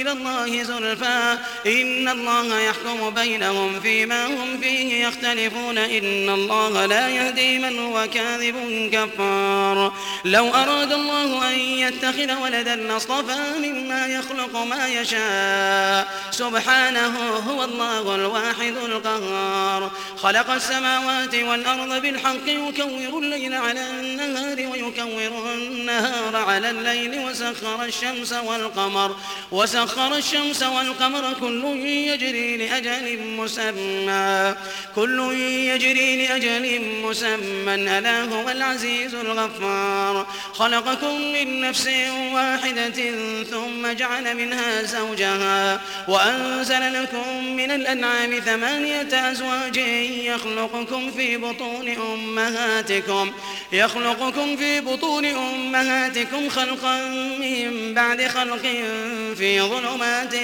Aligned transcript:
إلى 0.00 0.12
الله 0.12 0.62
زلفى. 0.62 1.38
إن 1.66 2.08
الله 2.08 2.60
يحكم 2.60 3.10
بينهم 3.10 3.80
فيما 3.80 4.26
هم 4.26 4.60
فيه 4.60 5.06
يختلفون. 5.06 5.78
إن 5.78 6.30
الله 6.30 6.86
لا 6.86 7.08
يهدي 7.08 7.58
من 7.58 7.78
هو 7.78 8.06
كاذب 8.14 8.88
كفار. 8.92 9.92
لو 10.24 10.54
أراد 10.54 10.92
الله 10.92 11.48
أن 11.48 11.58
يتخذ 11.58 12.42
ولدا 12.42 12.76
لاصطفى 12.76 13.40
مما 13.58 14.06
يخلق 14.06 14.56
ما 14.56 14.88
يشاء. 14.88 16.08
سبحانه 16.30 17.18
هو 17.48 17.64
الله 17.64 18.14
الواحد 18.14 18.74
القهار. 18.84 19.90
خلق 20.22 20.50
السماوات 20.50 21.34
والأرض 21.34 22.02
بالحق 22.02 22.46
يكور 22.46 23.18
الليل 23.18 23.54
على 23.54 23.90
النهار 23.90 24.56
ويكور 24.72 25.54
النهار 25.54 26.36
على 26.36 26.70
الليل 26.70 27.18
وسخر 27.18 27.84
الشمس 27.84 28.32
والقمر. 28.32 29.16
وسخر 29.52 29.85
الشمس 30.16 30.62
والقمر 30.62 31.32
كل 31.40 31.64
يجري 31.86 32.56
لأجل 32.56 33.18
مسمى. 33.18 34.54
كل 34.94 35.32
يجري 35.42 36.26
لأجل 36.26 36.80
مسمى. 37.02 37.74
ألا 37.74 38.22
هو 38.22 38.50
العزيز 38.50 39.14
الغفار. 39.14 40.26
خلقكم 40.52 41.20
من 41.20 41.60
نفس 41.60 41.88
واحدة 42.32 43.12
ثم 43.50 43.92
جعل 43.92 44.36
منها 44.36 44.82
زوجها. 44.82 45.80
وأنزل 46.08 47.02
لكم 47.02 47.56
من 47.56 47.70
الأنعام 47.70 48.40
ثمانية 48.40 49.30
أزواج 49.30 49.76
يخلقكم 50.24 51.10
في 51.10 51.36
بطون 51.36 51.88
أمهاتكم. 51.88 53.32
يخلقكم 53.72 54.56
في 54.56 54.80
بطون 54.80 55.24
أمهاتكم 55.24 56.48
خلقا 56.48 57.08
من 57.40 57.94
بعد 57.94 58.26
خلق 58.26 58.62
في 59.36 59.60
ظلمات 59.76 60.34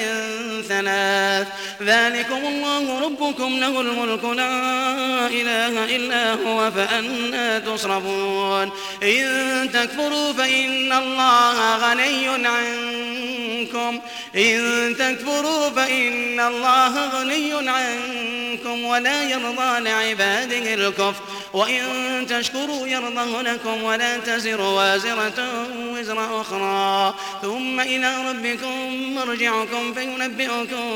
ثلاث. 0.68 1.48
ذلكم 1.82 2.46
الله 2.46 3.00
ربكم 3.04 3.60
له 3.60 3.80
الملك 3.80 4.24
لا 4.24 5.26
إله 5.26 5.96
إلا 5.96 6.34
هو 6.34 6.70
فأنا 6.70 7.58
تصرفون 7.58 8.70
إن 9.02 9.70
تكفروا 9.72 10.32
فإن 10.32 10.92
الله 10.92 11.76
غني 11.76 12.28
عنكم. 12.28 14.00
إن 14.36 14.94
تكفروا 14.98 15.70
فإن 15.70 16.40
الله 16.40 17.08
غني 17.08 17.70
عنكم 17.70 18.84
ولا 18.84 19.22
يرضى 19.22 19.80
لعباده 19.80 20.74
الكفر. 20.74 21.22
وإن 21.52 22.26
تشكروا 22.28 22.86
يرضه 22.86 23.42
لكم 23.42 23.82
ولا 23.82 24.16
تزر 24.16 24.60
وازرة 24.60 25.68
وزر 25.92 26.40
أخرى. 26.40 27.14
ثم 27.42 27.80
إلى 27.80 28.30
ربكم 28.30 29.14
مرجعكم 29.14 29.94
فينبئكم 29.94 30.90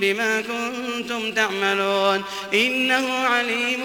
بما 0.00 0.40
كنتم 0.40 1.32
تعملون. 1.32 2.24
إنه 2.54 3.12
عليم 3.12 3.80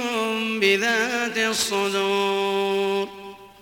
بذات 0.60 1.38
الصدور. 1.38 3.10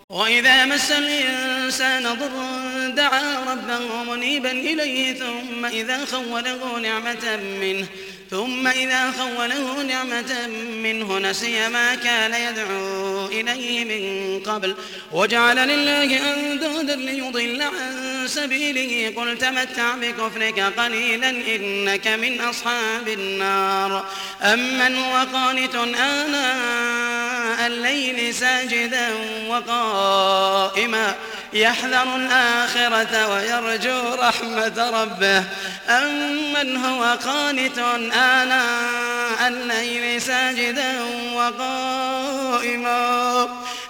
وإذا 0.09 0.65
مس 0.65 0.91
الإنسان 0.91 2.03
ضر 2.03 2.89
دعا 2.95 3.43
ربه 3.51 4.03
منيبا 4.03 4.51
إليه 4.51 5.13
ثم 5.13 5.65
إذا 5.65 6.05
خوله 6.05 6.79
نعمة 6.79 7.39
منه 7.61 7.87
ثم 8.35 8.67
إذا 8.67 9.11
خوله 9.11 9.81
نعمة 9.83 10.47
منه 10.83 11.19
نسي 11.19 11.69
ما 11.69 11.95
كان 11.95 12.33
يدعو 12.33 13.25
إليه 13.25 13.85
من 13.85 14.39
قبل. 14.39 14.75
وجعل 15.11 15.55
لله 15.67 16.33
أندادا 16.33 16.95
ليضل 16.95 17.61
عن 17.61 18.27
سبيله. 18.27 19.13
قل 19.15 19.37
تمتع 19.37 19.95
بكفرك 19.95 20.59
قليلا 20.59 21.29
إنك 21.29 22.07
من 22.07 22.41
أصحاب 22.41 23.07
النار. 23.07 24.05
أمن 24.41 24.95
هو 24.95 25.25
قانت 25.33 25.75
آناء 25.75 27.67
الليل 27.67 28.33
ساجدا 28.33 29.09
وقائما. 29.47 31.15
يحذر 31.53 32.15
الآخرة 32.15 33.27
ويرجو 33.27 34.13
رحمة 34.13 34.89
ربه. 35.01 35.43
أمن 35.89 36.77
هو 36.77 37.17
قانت 37.25 37.77
آناء 38.13 39.47
الليل 39.47 40.21
ساجدا 40.21 41.01
وقائما. 41.33 42.95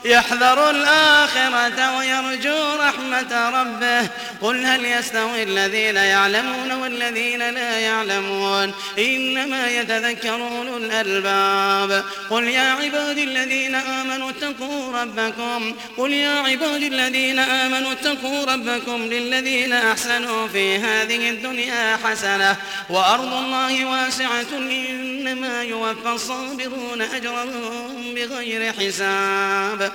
يحذر 0.05 0.69
الآخرة 0.69 1.97
ويرجو 1.97 2.75
رحمة 2.79 3.49
ربه. 3.61 4.09
قل 4.41 4.65
هل 4.65 4.85
يستوي 4.85 5.43
الذين 5.43 5.95
يعلمون 5.95 6.71
والذين 6.71 7.49
لا 7.49 7.79
يعلمون؟ 7.79 8.73
إنما 8.99 9.67
يتذكر 9.67 10.35
أولو 10.35 10.77
الألباب. 10.77 12.03
قل 12.29 12.43
يا 12.43 12.71
عبادي 12.71 13.23
الذين 13.23 13.75
آمنوا 13.75 14.29
اتقوا 14.29 15.01
ربكم. 15.01 15.75
قل 15.97 16.13
يا 16.13 16.39
عبادي 16.39 16.87
الذين 16.87 17.39
آمنوا 17.39 17.91
اتقوا 17.91 18.45
ربكم 18.45 18.97
للذين 18.97 19.73
أحسنوا 19.73 20.47
في 20.47 20.77
هذه 20.77 21.29
الدنيا 21.29 21.97
حسنة. 22.03 22.55
وأرض 22.89 23.33
الله 23.33 23.85
واسعة 23.85 24.57
إنما 24.57 25.63
يوفى 25.63 26.09
الصابرون 26.09 27.01
أجرهم 27.01 28.15
بغير 28.15 28.73
حساب. 28.73 29.94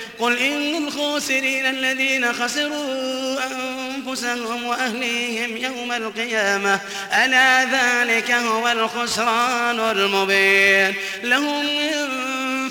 قل 0.21 0.37
إن 0.37 0.87
الخاسرين 0.87 1.65
الذين 1.65 2.33
خسروا 2.33 3.39
أنفسهم 3.45 4.63
وأهليهم 4.63 5.57
يوم 5.57 5.91
القيامة 5.91 6.79
ألا 7.13 7.63
ذلك 7.63 8.31
هو 8.31 8.67
الخسران 8.67 9.79
المبين. 9.79 10.93
لهم 11.23 11.65
من 11.65 12.09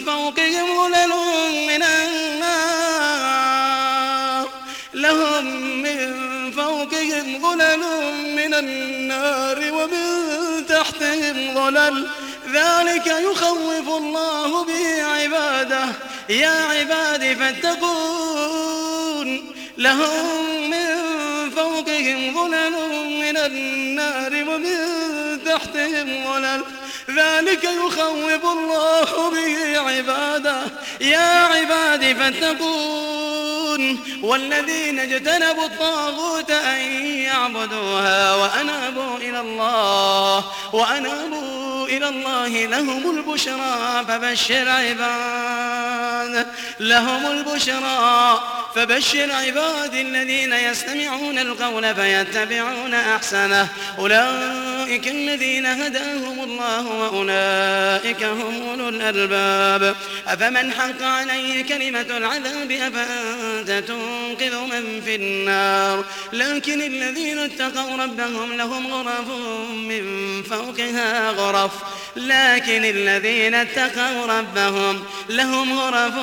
فوقهم 0.06 0.80
غلل 0.80 1.08
من 1.68 1.82
النار. 1.82 2.50
لهم 4.94 5.44
من 5.82 6.10
فوقهم 6.52 7.46
غلل 7.46 7.80
من 8.36 8.54
النار 8.54 9.72
ومن 9.72 10.66
تحتهم 10.68 11.58
غلل 11.58 12.06
ذلك 12.52 13.06
يخوف 13.06 13.88
الله 13.96 14.64
به 14.64 15.04
عباده. 15.04 15.86
يا 16.28 16.50
عباد 16.50 17.36
فاتقون. 17.38 19.28
لهم 19.78 20.70
من 20.70 20.86
فوقهم 21.56 22.34
ظلل 22.34 22.72
من 23.20 23.36
النار 23.36 24.32
ومن 24.32 24.76
تحتهم 25.44 26.24
ظلل. 26.32 26.64
ذلك 27.10 27.64
يخوف 27.64 28.44
الله 28.44 29.30
به 29.30 29.80
عباده. 29.80 30.62
يا 31.00 31.44
عباد 31.44 32.16
فاتقون. 32.16 34.00
والذين 34.22 34.98
اجتنبوا 34.98 35.64
الطاغوت 35.64 36.39
أن 36.50 36.80
يعبدوها 37.06 38.34
وأنابوا 38.34 39.16
إلى 39.16 39.40
الله 39.40 40.44
وأنابوا 40.72 41.86
إلى 41.86 42.08
الله 42.08 42.48
لهم 42.48 43.18
البشرى 43.18 44.04
فبشر 44.08 44.68
عباد 44.68 46.46
لهم 46.80 47.26
البشرى 47.26 48.40
فبشر 48.74 49.32
عبادي 49.32 50.02
الذين 50.02 50.52
يستمعون 50.52 51.38
القول 51.38 51.94
فيتبعون 51.94 52.94
أحسنه. 52.94 53.68
أولئك 53.98 55.08
الذين 55.08 55.66
هداهم 55.66 56.44
الله 56.44 56.86
وأولئك 56.86 58.22
هم 58.22 58.68
أولو 58.68 58.88
الألباب. 58.88 59.96
أفمن 60.28 60.72
حق 60.72 61.02
عليه 61.02 61.64
كلمة 61.64 62.00
العذاب 62.00 62.70
أفأنت 62.70 63.84
تنقذ 63.88 64.56
من 64.56 65.00
في 65.04 65.14
النار؟ 65.14 66.04
لكن 66.54 66.82
الذين 66.82 67.38
اتقوا 67.38 67.96
ربهم 67.96 68.52
لهم 68.52 68.86
غرف 68.92 69.28
من 69.74 70.02
فوقها 70.42 71.30
غرف. 71.30 71.70
لكن 72.16 72.84
الذين 72.84 73.54
اتقوا 73.54 74.26
ربهم 74.26 75.02
لهم 75.28 75.78
غرف 75.78 76.14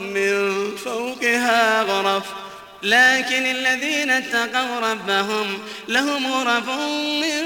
من 0.00 0.70
فوقها 0.84 1.82
غرف. 1.82 2.22
لكن 2.82 3.46
الذين 3.46 4.10
اتقوا 4.10 4.80
ربهم 4.80 5.58
لهم 5.88 6.32
غرف 6.32 6.68
من 7.20 7.44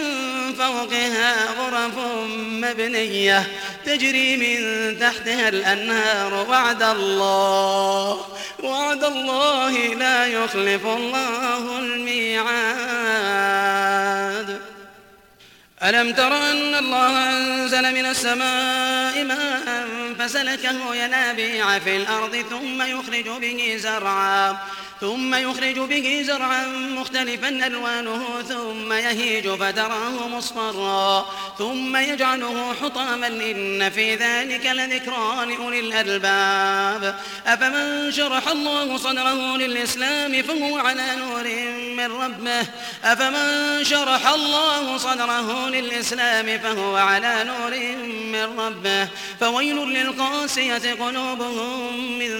فوقها 0.59 1.47
غرف 1.47 1.99
مبنية. 2.37 3.47
تجري 3.87 4.37
من 4.37 4.59
تحتها 4.99 5.49
الأنهار 5.49 6.35
وعد 6.51 6.83
الله 6.83 8.27
وعد 8.63 9.05
الله 9.05 9.73
لا 9.95 10.27
يخلف 10.27 10.87
الله 10.87 11.79
الميعاد. 11.79 13.33
ألم 15.83 16.13
تر 16.13 16.37
أن 16.37 16.75
الله 16.75 17.31
أنزل 17.31 17.95
من 17.95 18.07
السماء 18.07 19.25
ماء 19.25 19.87
فسلكه 20.19 20.95
ينابيع 20.95 21.79
في 21.79 21.97
الأرض 21.97 22.37
ثم 22.51 22.83
يخرج 22.83 23.29
به 23.41 23.77
زرعا 23.79 24.59
ثم 25.03 25.35
يخرج 25.35 25.79
به 25.79 26.23
زرعا 26.27 26.67
مختلفا 26.67 27.49
ألوانه 27.49 28.43
ثم 28.49 28.93
يهيج 28.93 29.49
فتراه 29.49 30.29
مصفرا 30.29 31.27
ثم 31.59 31.97
يجعله 31.97 32.75
حطاما 32.83 33.27
إن 33.27 33.91
في 33.91 34.15
ذلك 34.15 34.67
لذكرى 34.67 35.47
لأولي 35.47 35.81
الألباب. 35.81 37.19
أفمن 37.47 38.13
شرح 38.13 38.49
الله 38.49 38.97
صدره 38.97 39.57
للإسلام 39.57 40.43
فهو 40.43 40.79
على 40.79 41.07
نور 41.17 41.45
من 41.97 42.13
ربه؟ 42.23 42.67
أفمن 43.05 43.85
شرح 43.85 44.29
الله 44.29 44.99
صدره 44.99 45.69
للإسلام 45.69 46.59
فهو 46.59 46.97
على 46.97 47.45
نور 47.45 47.71
من 48.33 48.61
ربه؟ 48.61 49.09
فويل 49.41 49.93
للقاسية 50.03 50.95
قلوبهم 50.95 52.19
من 52.19 52.33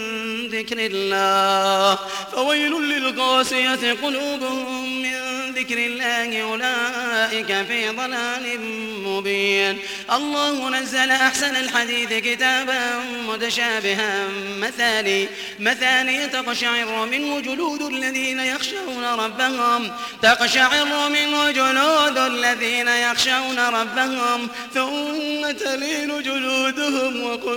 ذكر 0.49 0.77
الله. 0.79 1.99
فويل 2.33 2.73
للقاسية 2.73 3.93
قلوبهم 4.03 5.03
من 5.03 5.13
ذكر 5.53 5.79
الله 5.79 6.43
أولئك 6.43 7.67
في 7.67 7.89
ضلال 7.89 8.61
مبين. 9.05 9.79
الله 10.13 10.69
نزل 10.71 11.11
أحسن 11.11 11.57
الحديث 11.57 12.13
كتابا 12.13 12.81
متشابها 13.29 14.29
مثاني 14.59 15.29
مثاني 15.61 16.27
تقشعر 16.27 17.07
منه 17.07 17.41
جلود 17.41 17.83
الذين 17.83 18.41
يخشون 18.41 19.05
ربهم 19.05 19.93
تقشعر 20.23 21.09
منه 21.09 21.51
جلود 21.51 22.19
الذين 22.19 22.89
يخشون 22.89 23.59
ربهم 23.59 24.49
ثم 24.75 25.51
تلين 25.51 26.23
جلودهم 26.23 27.23
وقلوبهم 27.23 27.52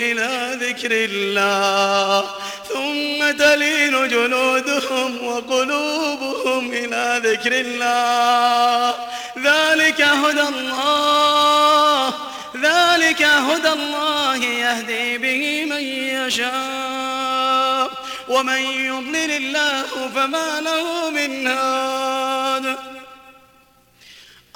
إلى 0.00 0.58
ذكر 0.60 0.90
الله 0.92 2.24
ثم 2.68 3.30
تلين 3.30 4.08
جلودهم 4.08 5.24
وقلوبهم 5.24 6.72
إلى 6.72 7.20
ذكر 7.24 7.52
الله. 7.52 8.94
ذلك 9.38 10.00
هدى 10.00 10.42
الله 10.42 12.14
ذلك 12.56 13.22
هدى 13.22 13.68
الله 13.68 14.36
يهدي 14.36 15.18
به 15.18 15.64
من 15.64 15.82
يشاء 16.26 17.90
ومن 18.28 18.60
يضلل 18.60 19.30
الله 19.30 20.10
فما 20.14 20.60
له 20.60 21.10
من 21.10 21.46
هاد. 21.46 22.76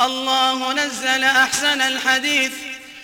الله 0.01 0.73
نزل 0.73 1.25
أحسن 1.25 1.81
الحديث 1.81 2.53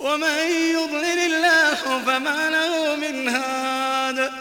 ومن 0.00 0.38
يضلل 0.50 1.18
الله 1.18 2.02
فما 2.06 2.50
له 2.50 2.96
من 2.96 3.28
هاد. 3.28 4.32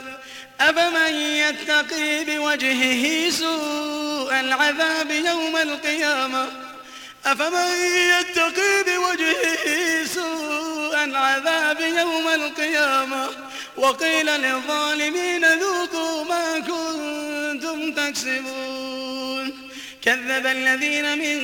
أفمن 0.61 1.13
يتقي 1.15 2.25
بوجهه 2.25 3.29
سوء 3.29 4.39
العذاب 4.39 5.11
يوم 5.11 5.57
القيامة؟ 5.57 6.47
أفمن 7.25 7.71
يتقي 7.95 8.83
بوجهه 8.87 10.05
سوء 10.05 11.03
العذاب 11.03 11.79
يوم 11.81 12.27
القيامة؟ 12.27 13.29
وقيل 13.77 14.25
للظالمين 14.25 15.45
ذوقوا 15.45 16.23
ما 16.23 16.59
كنتم 16.59 17.91
تكسبون. 17.93 19.69
كذب 20.01 20.45
الذين 20.45 21.17
من 21.17 21.39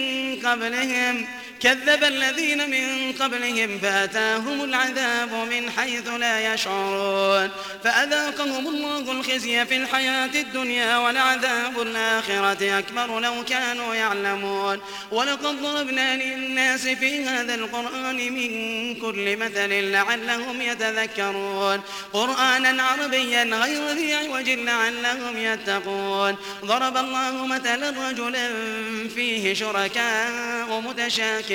قبلهم 0.45 1.27
كذب 1.65 2.03
الذين 2.03 2.69
من 2.69 3.13
قبلهم 3.13 3.79
فأتاهم 3.79 4.63
العذاب 4.63 5.33
من 5.33 5.69
حيث 5.69 6.07
لا 6.07 6.53
يشعرون 6.53 7.50
فأذاقهم 7.83 8.67
الله 8.67 9.12
الخزي 9.12 9.65
في 9.65 9.77
الحياة 9.77 10.29
الدنيا 10.35 10.97
ولعذاب 10.97 11.81
الآخرة 11.81 12.79
أكبر 12.79 13.19
لو 13.19 13.33
كانوا 13.50 13.95
يعلمون 13.95 14.79
ولقد 15.12 15.62
ضربنا 15.62 16.15
للناس 16.15 16.88
في 16.88 17.25
هذا 17.25 17.56
القرآن 17.56 18.15
من 18.15 18.50
كل 18.95 19.38
مثل 19.38 19.69
لعلهم 19.69 20.62
يتذكرون 20.62 21.81
قرآنا 22.13 22.84
عربيا 22.84 23.43
غير 23.43 23.89
ذي 23.89 24.13
عوج 24.13 24.50
لعلهم 24.50 25.38
يتقون 25.38 26.36
ضرب 26.65 26.98
الله 26.98 27.45
مثلا 27.45 28.10
رجلا 28.10 28.50
فيه 29.15 29.53
شركاء 29.53 30.81
متشاكرون 30.81 31.54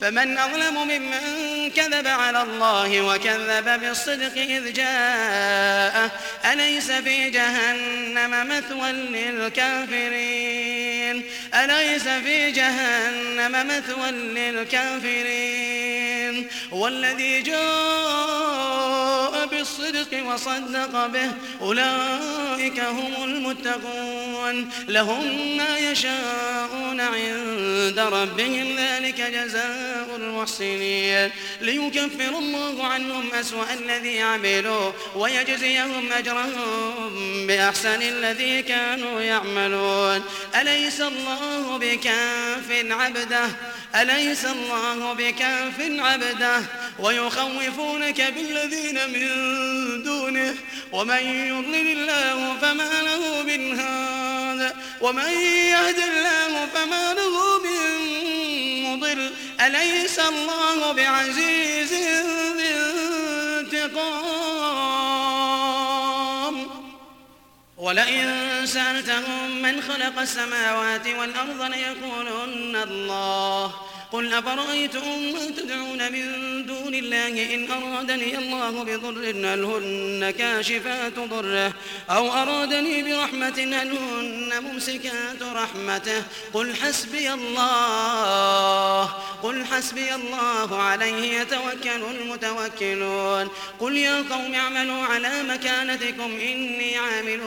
فمن 0.00 0.38
أظلم 0.38 0.74
ممن 0.74 1.70
كذب 1.76 2.06
على 2.06 2.42
الله 2.42 3.00
وكذب 3.00 3.80
بالصدق 3.80 4.36
إذ 4.36 4.72
جاءه. 4.72 6.10
أليس 6.52 6.90
في 6.90 7.30
جهنم 7.30 8.48
مثوى 8.48 8.92
للكافرين؟ 9.22 10.42
أليس 11.54 12.08
في 12.08 12.50
جهنم 12.50 13.68
مثوى 13.68 14.10
للكافرين؟ 14.10 15.62
والذي 16.70 17.42
جاء 17.42 18.01
بالصدق 19.78 20.26
وصدق 20.26 21.06
به. 21.06 21.30
أولئك 21.60 22.80
هم 22.80 23.24
المتقون. 23.24 24.70
لهم 24.88 25.56
ما 25.56 25.78
يشاءون 25.78 27.00
عند 27.00 27.98
ربهم. 27.98 28.76
ذلك 28.76 29.20
جزاء 29.20 30.16
المحسنين. 30.16 31.30
ليكفر 31.60 32.38
الله 32.38 32.86
عنهم 32.86 33.34
أسوأ 33.34 33.72
الذي 33.72 34.20
عملوا 34.20 34.92
ويجزيهم 35.16 36.12
أجرهم 36.12 37.46
بأحسن 37.46 38.02
الذي 38.02 38.62
كانوا 38.62 39.20
يعملون. 39.20 40.22
أليس 40.60 41.00
الله 41.00 41.78
بكاف 41.78 42.70
عبده؟ 42.90 43.48
أليس 43.94 44.44
الله 44.44 45.12
بكاف 45.12 45.74
عبده؟ 45.80 46.62
ويخوفونك 46.98 48.20
بالذين 48.20 49.10
من 49.10 49.61
دونه 50.04 50.54
ومن 50.92 51.22
يضلل 51.52 51.88
الله 51.98 52.56
فما 52.62 53.02
له 53.02 53.42
من 53.42 53.80
هاد 53.80 54.74
ومن 55.00 55.30
يهد 55.74 55.98
الله 55.98 56.66
فما 56.74 57.14
له 57.14 57.58
من 57.58 57.82
مضل. 58.86 59.30
أليس 59.60 60.18
الله 60.18 60.92
بعزيز 60.92 61.92
ذي 62.58 62.74
انتقام؟ 63.60 64.52
ولئن 67.76 68.66
سألتهم 68.66 69.62
من 69.62 69.82
خلق 69.82 70.18
السماوات 70.18 71.06
والأرض 71.06 71.62
ليقولن 71.62 72.76
الله. 72.76 73.91
قل 74.12 74.34
أفرأيتم 74.34 75.32
ما 75.32 75.50
تدعون 75.56 76.12
من 76.12 76.66
دون 76.66 76.94
الله 76.94 77.54
إن 77.54 77.70
أرادني 77.70 78.38
الله 78.38 78.84
بضر 78.84 79.30
هل 79.30 79.64
هن 79.64 80.30
كاشفات 80.30 81.18
ضره 81.18 81.72
أو 82.10 82.32
أرادني 82.32 83.02
برحمة 83.02 83.58
هل 83.58 83.98
هن 83.98 84.62
ممسكات 84.62 85.42
رحمته 85.42 86.22
قل 86.52 86.76
حسبي 86.76 87.32
الله 87.32 89.04
قل 89.42 89.64
حسبي 89.64 90.14
الله 90.14 90.82
عليه 90.82 91.40
يتوكل 91.40 92.02
المتوكلون 92.20 93.48
قل 93.80 93.96
يا 93.96 94.24
قوم 94.30 94.54
اعملوا 94.54 95.02
على 95.02 95.42
مكانتكم 95.42 96.40
إني 96.40 96.96
عامل 96.96 97.40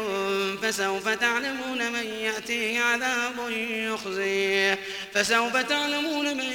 فسوف 0.61 1.09
تعلمون 1.09 1.91
من 1.91 2.05
يأتيه 2.05 2.81
عذاب 2.81 3.51
يخزيه 3.69 4.79
فسوف 5.13 5.57
تعلمون 5.57 6.37
من 6.37 6.54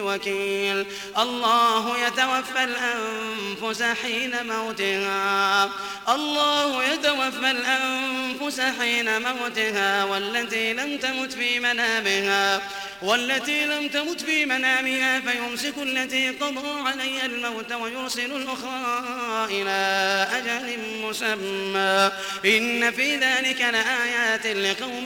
بوكيل 0.00 0.86
الله 1.18 2.06
يتوفى 2.06 2.64
الأنفس 2.64 3.82
حين 3.82 4.46
موتها. 4.46 5.70
الله 6.08 6.84
يتوفى 6.84 7.50
الأنفس 7.50 8.60
حين 8.60 9.22
موتها. 9.22 10.04
والتي 10.04 10.72
لم 10.72 10.98
تمت 10.98 11.32
في 11.32 11.60
منامها. 11.60 12.62
والتي 13.02 13.66
لم 13.66 13.88
تمت 13.88 14.20
في 14.20 14.46
منامها 14.46 15.20
فيمسك 15.20 15.74
التي 15.78 16.30
قضى 16.30 16.88
عليها 16.88 17.26
الموت 17.26 17.72
ويرسل 17.72 18.32
الأخرى 18.32 19.04
إلى 19.50 19.78
أجل 20.32 20.78
مسمى. 21.02 22.10
إن 22.44 22.90
في 22.90 23.16
ذلك 23.16 23.60
لآيات 23.60 24.46
لقوم 24.46 25.04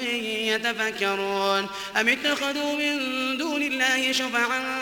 يتفكرون. 0.53 1.69
أم 2.01 2.09
اتخذوا 2.09 2.75
من 2.75 2.97
دون 3.37 3.63
الله 3.63 4.13
شفعاء 4.13 4.82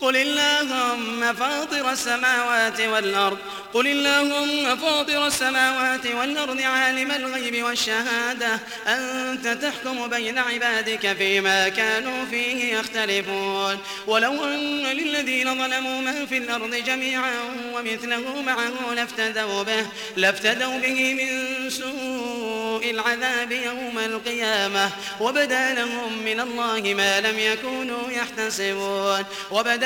قل 0.00 0.16
اللهم 0.16 1.34
فاطر 1.34 1.90
السماوات 1.90 2.80
والأرض 2.80 3.38
قل 3.74 3.86
اللهم 3.86 4.76
فاطر 4.76 5.26
السماوات 5.26 6.06
والأرض 6.06 6.60
عالم 6.60 7.10
الغيب 7.10 7.64
والشهادة 7.64 8.60
أنت 8.86 9.48
تحكم 9.48 10.06
بين 10.06 10.38
عبادك 10.38 11.12
فيما 11.12 11.68
كانوا 11.68 12.24
فيه 12.30 12.74
يختلفون. 12.74 13.78
ولو 14.06 14.44
أن 14.44 14.82
للذين 14.82 15.58
ظلموا 15.58 16.00
ما 16.00 16.26
في 16.26 16.38
الأرض 16.38 16.74
جميعا 16.74 17.40
ومثله 17.74 18.42
معه 18.42 18.94
لافتدوا 18.94 19.62
به 19.62 19.86
لافتدوا 20.16 20.78
به 20.78 21.14
من 21.14 21.70
سوء 21.70 22.90
العذاب 22.90 23.52
يوم 23.52 23.98
القيامة 23.98 24.90
وبدا 25.20 25.74
لهم 25.74 26.22
من 26.24 26.40
الله 26.40 26.94
ما 26.94 27.20
لم 27.20 27.38
يكونوا 27.38 28.10
يحتسبون. 28.10 29.24
وبدا 29.50 29.85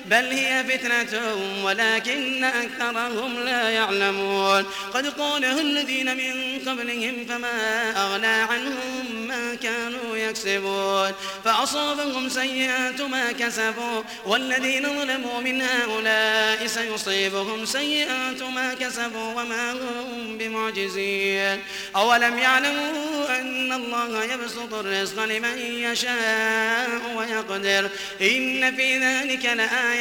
بل 0.11 0.25
هي 0.25 0.63
فتنة 0.63 1.35
ولكن 1.63 2.43
أكثرهم 2.43 3.39
لا 3.39 3.69
يعلمون. 3.69 4.65
قد 4.93 5.07
قالها 5.07 5.61
الذين 5.61 6.17
من 6.17 6.59
قبلهم 6.59 7.25
فما 7.29 7.91
أغنى 7.97 8.27
عنهم 8.27 9.27
ما 9.27 9.55
كانوا 9.55 10.17
يكسبون. 10.17 11.11
فأصابهم 11.45 12.29
سيئات 12.29 13.01
ما 13.01 13.31
كسبوا. 13.31 14.03
والذين 14.25 14.83
ظلموا 14.83 15.41
من 15.41 15.61
هؤلاء 15.61 16.67
سيصيبهم 16.67 17.65
سيئات 17.65 18.41
ما 18.41 18.73
كسبوا 18.73 19.41
وما 19.41 19.71
هم 19.71 20.37
بمعجزين. 20.37 21.59
أولم 21.95 22.37
يعلموا 22.37 23.39
أن 23.39 23.71
الله 23.71 24.23
يبسط 24.23 24.73
الرزق 24.73 25.23
لمن 25.23 25.57
يشاء 25.57 26.89
ويقدر؟ 27.15 27.89
إن 28.21 28.75
في 28.75 28.97
ذلك 28.97 29.45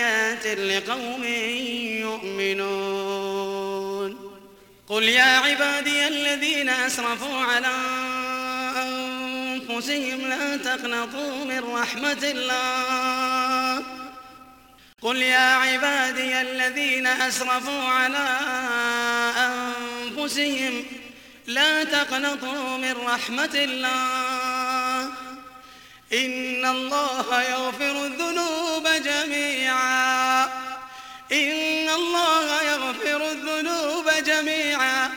لآيات 0.00 0.46
لقوم 0.46 1.24
يؤمنون. 2.40 4.10
قل 4.88 5.02
يا 5.04 5.38
عبادي 5.38 6.08
الذين 6.08 6.68
أسرفوا 6.68 7.38
على 7.38 7.74
أنفسهم 8.76 10.20
لا 10.28 10.56
تقنطوا 10.56 11.44
من 11.44 11.74
رحمة 11.74 12.18
الله. 12.22 13.82
قل 15.02 15.16
يا 15.16 15.54
عبادي 15.54 16.40
الذين 16.40 17.06
أسرفوا 17.06 17.82
على 17.82 18.38
أنفسهم 19.36 20.84
لا 21.46 21.84
تقنطوا 21.84 22.76
من 22.76 22.92
رحمة 23.06 23.50
الله. 23.54 25.10
إن 26.12 26.64
الله 26.64 27.42
يغفر 27.42 28.06
الذنوب 28.06 28.59
جميعا. 29.04 30.44
إن 31.32 31.88
الله 31.88 32.62
يغفر 32.62 33.30
الذنوب 33.30 34.10
جميعا. 34.26 35.10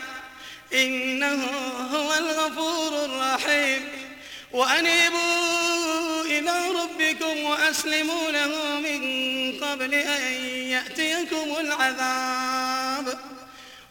إنه 0.73 1.47
هو 1.93 2.13
الغفور 2.13 3.05
الرحيم. 3.05 3.91
وأنيبوا 4.51 6.21
إلى 6.21 6.67
ربكم 6.67 7.43
وأسلموا 7.43 8.31
له 8.31 8.79
من 8.79 9.01
قبل 9.61 9.93
أن 9.93 10.21
يأتيكم 10.45 11.55
العذاب. 11.59 13.19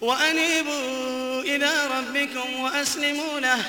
وأنيبوا 0.00 1.42
إلى 1.42 1.86
ربكم 1.86 2.60
وأسلموا 2.60 3.40
له 3.40 3.64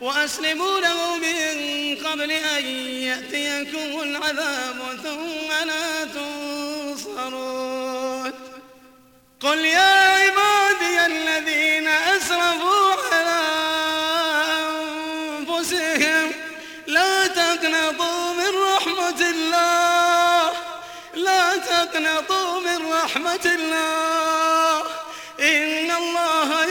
وأسلموا 0.00 0.80
له 0.80 1.16
من 1.16 1.96
قبل 2.06 2.30
أن 2.30 2.64
يأتيكم 3.08 4.00
العذاب 4.02 4.98
ثم 5.02 5.66
لا 5.66 6.04
تنصرون. 6.04 7.52
قل 9.40 9.58
يا 9.58 10.08
عبادي 10.08 11.06
الذين 11.06 11.88
أسرفوا 11.88 12.94
على 13.12 13.42
أنفسهم 15.38 16.32
لا 16.86 17.26
تقنطوا 17.26 18.32
من 18.32 18.50
رحمة 18.74 19.20
الله 19.30 20.52
لا 21.14 21.56
تقنطوا 21.56 22.60
من 22.60 22.92
رحمة 22.92 23.44
الله. 23.44 24.82
إن 25.40 25.90
الله 25.90 26.61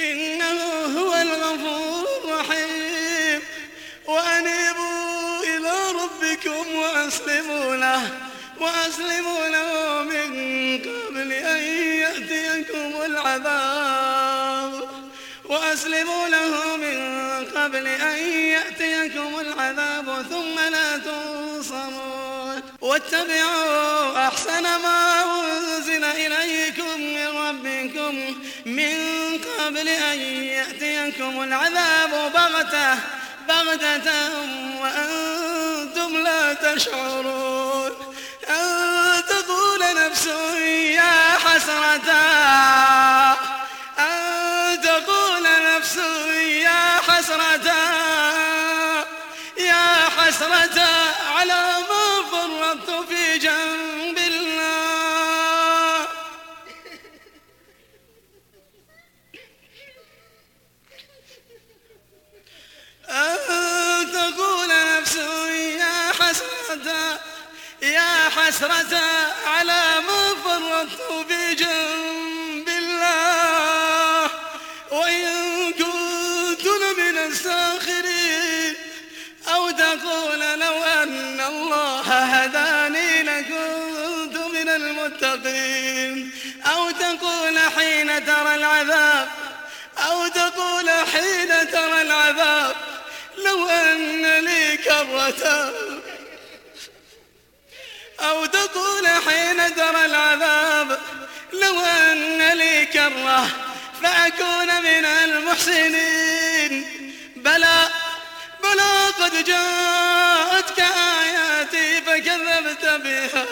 إنه 0.00 0.60
هو 0.98 1.14
الغفور 1.14 2.04
الرحيم. 2.24 3.42
وأنيبوا 4.06 5.42
إلى 5.42 5.74
ربكم 6.00 6.74
وأسلموا 6.74 7.76
له 7.76 8.02
وأسلموا 8.60 9.48
له 9.48 10.02
من 10.02 10.28
قبل 10.78 11.32
أن 11.32 11.62
يأتيكم 12.04 13.02
العذاب. 13.02 14.72
وأسلموا 15.44 16.28
له 16.28 16.76
من 16.76 16.98
قبل 17.56 17.86
أن 17.86 18.18
يأتيكم 18.56 19.40
العذاب 19.40 20.26
ثم 20.30 20.56
لا 20.74 20.96
تنصرون 20.96 21.49
واتبعوا 22.90 24.28
أحسن 24.28 24.62
ما 24.62 25.24
أنزل 25.24 26.04
إليكم 26.04 27.00
من 27.00 27.26
ربكم 27.26 28.34
من 28.66 28.96
قبل 29.38 29.88
أن 29.88 30.18
يأتيكم 30.44 31.42
العذاب 31.42 32.32
بغتة 32.34 32.98
بغتة 33.48 34.30
وأنتم 34.80 36.16
لا 36.16 36.52
تشعرون. 36.52 37.90
أن 38.50 39.22
تقول 39.28 39.80
نفس 39.96 40.26
يا 40.96 41.38
حسرة. 41.44 42.10
أن 43.98 44.80
تقول 44.80 45.42
نفس 45.76 45.96
يا 46.38 47.00
حسرة. 47.08 47.72
يا 49.58 50.08
حسرة. 50.18 50.89
حسرة 68.50 68.98
على 69.46 69.82
ما 70.06 70.34
فرطت 70.44 71.28
في 71.28 71.54
جنب 71.54 72.68
الله. 72.68 74.30
وإن 74.90 75.26
كنت 75.72 76.64
لمن 76.66 77.18
الساخرين 77.18 78.74
أو 79.54 79.70
تقول 79.70 80.40
لو 80.40 80.84
أن 80.84 81.40
الله 81.40 82.02
هداني 82.02 83.22
لكنت 83.22 84.36
من 84.36 84.68
المتقين. 84.68 86.32
أو 86.66 86.90
تقول 86.90 87.58
حين 87.58 88.26
ترى 88.26 88.54
العذاب 88.54 89.28
أو 89.98 90.26
تقول 90.28 90.90
حين 90.90 91.70
ترى 91.70 92.02
العذاب 92.02 92.76
لو 93.44 93.68
أن 93.68 94.44
لي 94.44 94.76
كرة 94.76 95.72
تقول 98.52 99.08
حين 99.26 99.74
ترى 99.74 100.04
العذاب 100.04 100.98
لو 101.52 101.80
أن 101.80 102.52
لي 102.58 102.86
كرة 102.86 103.46
فأكون 104.02 104.82
من 104.82 105.04
المحسنين. 105.24 106.72
بلى 107.36 107.88
بلى 108.62 108.92
قد 109.20 109.44
جاءتك 109.44 110.80
آياتي 110.80 112.00
فكذبت 112.00 112.84
بها 112.84 113.46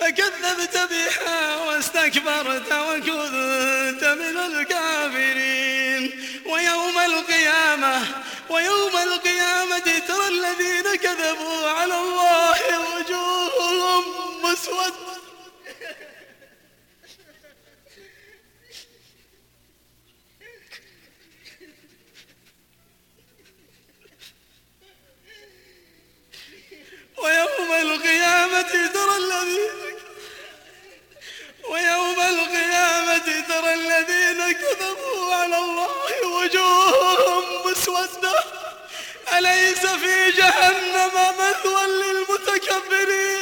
فكذبت 0.00 0.76
بها 0.90 1.56
واستكبرت 1.56 2.72
وكنت 2.72 4.04
من 4.04 4.36
الكافرين. 4.38 6.02
ويوم 6.46 6.98
القيامة 6.98 8.02
ويوم 8.48 8.96
القيامة 8.96 9.98
ترى 10.08 10.28
الذين 10.28 10.96
كذبوا 10.96 11.70
على 11.70 11.94
الله 11.98 12.31
مسودة 14.62 14.92
ويوم 27.18 27.72
القيامة 27.72 28.62
ترى 28.94 29.16
الذين 29.16 29.98
ويوم 31.68 32.20
القيامة 32.20 33.46
ترى 33.48 33.74
الذين 33.74 34.52
كذبوا 34.52 35.34
على 35.34 35.56
الله 35.56 36.26
وجوههم 36.26 37.70
مسودة. 37.70 38.44
أليس 39.38 39.86
في 39.86 40.30
جهنم 40.30 41.14
مثوى 41.38 41.86
للمتكبرين؟ 41.86 43.41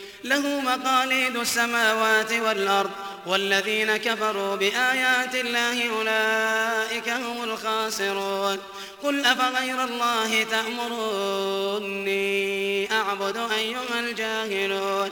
له 0.23 0.59
مقاليد 0.59 1.35
السماوات 1.35 2.31
والأرض 2.31 2.91
والذين 3.25 3.97
كفروا 3.97 4.55
بآيات 4.55 5.35
الله 5.35 5.89
أولئك 5.89 7.09
هم 7.09 7.43
الخاسرون. 7.43 8.57
قل 9.03 9.25
أفغير 9.25 9.83
الله 9.83 10.43
تأمروني 10.43 12.21
أعبد 12.91 13.37
أيها 13.37 13.99
الجاهلون. 13.99 15.11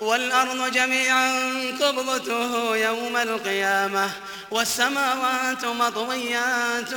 والأرض 0.00 0.72
جميعا 0.72 1.52
قبضته 1.80 2.76
يوم 2.76 3.16
القيامة 3.16 4.10
والسماوات 4.50 5.64
مطويات 5.64 6.94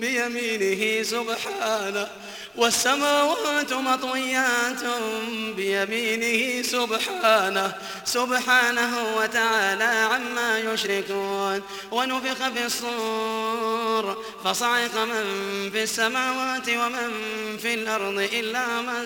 بيمينه 0.00 1.02
سبحانه. 1.02 2.08
والسماوات 2.56 3.72
مطويات 3.72 4.82
بيمينه 5.56 6.62
سبحانه 6.62 7.74
سبحانه 8.04 9.16
وتعالى 9.16 9.84
عما 9.84 10.58
يشركون. 10.58 11.62
ونفخ 11.90 12.48
في 12.48 12.66
الصور 12.66 14.24
فصعق 14.44 14.96
من 14.96 15.24
في 15.72 15.82
السماوات 15.82 16.68
ومن 16.68 17.10
في 17.62 17.74
الأرض 17.74 18.28
إلا 18.32 18.66
من 18.80 19.04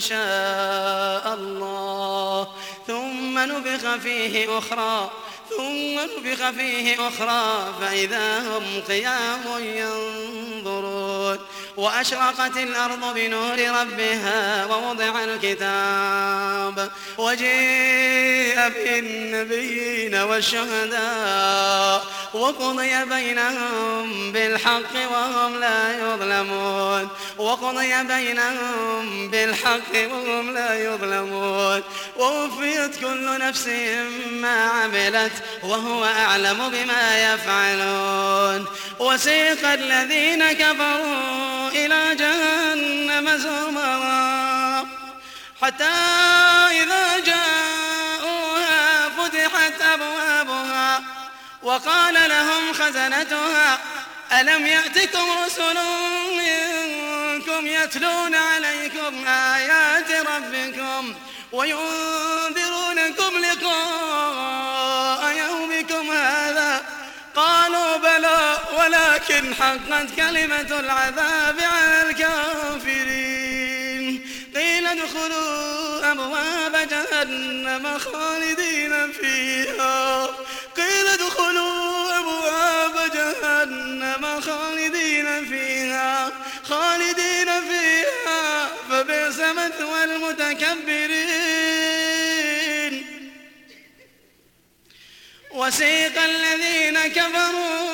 شاء 0.00 1.34
الله. 1.34 2.48
ثم 2.86 3.38
نفخ 3.38 3.96
فيه 3.96 4.58
أخرى 4.58 5.10
ثم 5.50 6.00
نفخ 6.24 6.50
فيه 6.50 7.08
أخرى 7.08 7.74
فإذا 7.80 8.38
هم 8.38 8.80
قيام 8.88 9.40
ينظرون. 9.58 11.38
وأشرقت 11.76 12.56
الأرض 12.56 13.14
بنور 13.14 13.58
ربها 13.80 14.66
ووضع 14.66 15.24
الكتاب. 15.24 16.90
وجيء 17.18 18.68
بالنبيين 18.68 20.14
والشهداء. 20.14 22.04
وقضي 22.34 23.04
بينهم 23.04 24.32
بالحق 24.32 25.12
وهم 25.12 25.60
لا 25.60 25.98
يظلمون. 25.98 27.08
وقضي 27.38 28.02
بينهم 28.02 29.28
بالحق 29.30 29.94
وهم 29.94 30.54
لا 30.54 30.84
يظلمون. 30.84 31.82
ووفيت 32.16 33.00
كل 33.00 33.38
نفس 33.38 33.68
ما 34.30 34.64
عملت 34.64 35.32
وهو 35.62 36.04
أعلم 36.04 36.68
بما 36.68 37.34
يفعلون. 37.34 38.66
وسيق 38.98 39.68
الذين 39.68 40.52
كفروا 40.52 41.68
إلى 41.68 42.14
جهنم 42.14 43.36
زمرا. 43.36 44.86
حتى 45.62 45.84
إذا 46.82 47.18
جاءوها 47.18 49.08
فتحت 49.08 49.82
أبوابها 49.82 51.02
وقال 51.62 52.14
لهم 52.14 52.72
خزنتها 52.72 53.78
ألم 54.32 54.66
يأتكم 54.66 55.24
رسل 55.44 55.78
منكم 56.38 57.66
يتلون 57.66 58.34
عليكم 58.34 59.26
آيات 59.26 60.10
ربكم 60.10 61.14
وينذرونكم 61.52 63.38
لقاء 63.38 63.53
ولكن 69.30 69.54
حقت 69.54 70.14
كلمة 70.16 70.80
العذاب 70.80 71.60
على 71.60 72.10
الكافرين. 72.10 73.40
قيل 74.54 74.86
ادخلوا 74.86 76.12
أبواب 76.12 76.88
جهنم 76.88 77.98
خالدين 77.98 79.12
فيها. 79.12 80.26
قيل 80.76 81.06
ادخلوا 81.06 82.18
أبواب 82.18 83.10
جهنم 83.14 84.40
خالدين 84.40 85.44
فيها. 85.46 86.32
خالدين 86.64 87.60
فيها. 87.70 88.68
فبئس 88.90 89.38
مثوى 89.38 90.04
المتكبرين. 90.04 91.34
وسيق 95.50 96.22
الذين 96.22 96.98
كفروا 97.06 97.93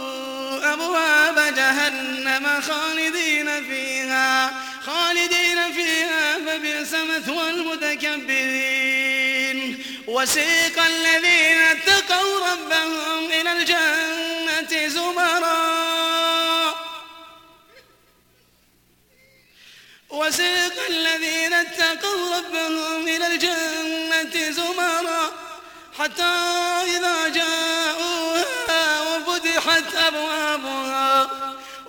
أبواب 0.73 1.55
جهنم 1.55 2.61
خالدين 2.61 3.63
فيها 3.63 4.53
خالدين 4.85 5.73
فيها 5.73 6.33
فبئس 6.33 6.93
مثوى 6.93 7.49
المتكبرين. 7.49 8.77
وسيق 10.07 10.83
الذين 10.83 11.61
اتقوا 11.61 12.47
ربهم 12.51 13.25
إلى 13.25 13.51
الجنة 13.51 14.87
زمرا. 14.87 16.75
وسيق 20.09 20.85
الذين 20.89 21.53
اتقوا 21.53 22.35
ربهم 22.37 23.07
إلى 23.07 23.27
الجنة 23.27 24.51
زمرا. 24.51 25.31
حتى 25.99 26.33
إذا 26.97 27.11
وفتحت 27.21 28.10
أبوابها. 30.07 31.29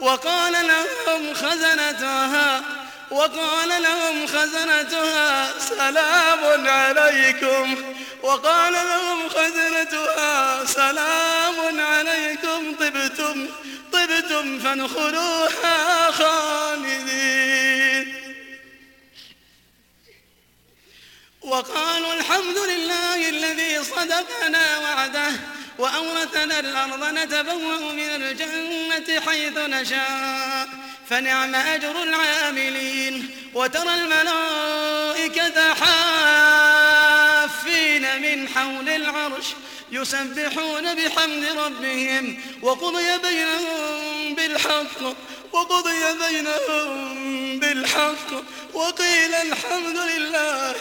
وقال 0.01 0.53
لهم 0.53 1.35
خزنتها. 1.35 2.63
وقال 3.11 3.83
لهم 3.83 4.27
خزنتها. 4.27 5.59
سلام 5.59 6.69
عليكم. 6.69 7.95
وقال 8.23 8.73
لهم 8.73 9.29
خزنتها. 9.29 10.65
سلام 10.65 11.81
عليكم. 11.81 12.75
طبتم. 12.81 13.49
طبتم 13.93 14.59
فادخلوها 14.59 16.11
خالدين. 16.11 17.43
وقالوا 21.43 22.15
الحمد 22.15 22.59
لله 22.59 23.29
الذي 23.29 23.85
صدقنا 23.85 24.79
وعده. 24.79 25.31
وأورثنا 25.83 26.61
الأرض 26.61 27.05
نتبوأ 27.05 27.93
من 27.93 28.11
الجنة 28.11 29.21
حيث 29.21 29.59
نشاء. 29.59 30.69
فنعم 31.11 31.55
أجر 31.55 32.03
العاملين 32.03 33.31
وترى 33.55 33.95
الملائكة 33.95 35.75
حافين 35.75 37.03
من 38.23 38.49
حول 38.49 38.89
العرش 38.89 39.47
يسبحون 39.93 40.95
بحمد 40.95 41.45
ربهم. 41.57 42.39
وقضي 42.63 43.19
بينهم 43.19 44.35
بالحق 44.35 45.03
وقضي 45.53 46.01
بينهم 46.27 47.59
بالحق. 47.59 48.33
وقيل 48.75 49.35
الحمد 49.35 49.97
لله 49.97 50.75